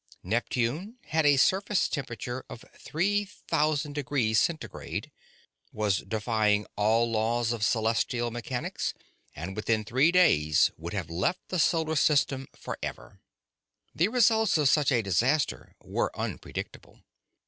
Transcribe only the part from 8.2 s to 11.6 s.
mechanics, and within three days would have left the